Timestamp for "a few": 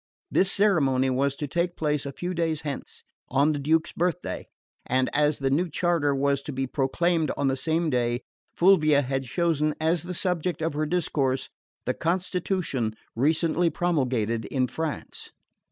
2.07-2.33